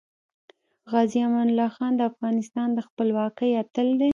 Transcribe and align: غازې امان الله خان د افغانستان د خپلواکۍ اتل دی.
غازې 0.91 1.19
امان 1.27 1.47
الله 1.51 1.69
خان 1.75 1.91
د 1.95 2.01
افغانستان 2.11 2.67
د 2.73 2.79
خپلواکۍ 2.87 3.51
اتل 3.63 3.87
دی. 4.01 4.09